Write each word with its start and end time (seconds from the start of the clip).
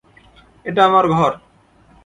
এটা 0.65 0.81
আমার 0.85 1.05
ঘর। 1.07 1.31